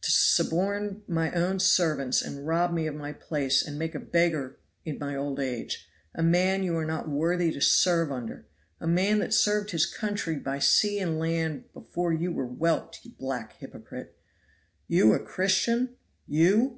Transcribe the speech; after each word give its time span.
to 0.00 0.10
suborn 0.10 1.02
my 1.06 1.30
own 1.32 1.60
servants 1.60 2.22
and 2.22 2.46
rob 2.46 2.72
me 2.72 2.86
of 2.86 2.94
my 2.94 3.12
place 3.12 3.62
and 3.66 3.78
make 3.78 3.94
me 3.94 4.00
a 4.00 4.04
beggar 4.04 4.56
in 4.86 4.98
my 4.98 5.14
old 5.14 5.38
age, 5.38 5.86
a 6.14 6.22
man 6.22 6.62
you 6.62 6.74
are 6.74 6.86
not 6.86 7.06
worthy 7.06 7.52
to 7.52 7.60
serve 7.60 8.10
under, 8.10 8.46
a 8.80 8.86
man 8.86 9.18
that 9.18 9.34
served 9.34 9.72
his 9.72 9.84
country 9.84 10.36
by 10.36 10.58
sea 10.58 10.98
and 10.98 11.18
land 11.18 11.64
before 11.74 12.14
you 12.14 12.32
were 12.32 12.46
whelped, 12.46 13.00
ye 13.04 13.10
black 13.18 13.56
hypocrite. 13.58 14.16
You 14.88 15.12
a 15.12 15.18
Christian! 15.18 15.96
you? 16.26 16.72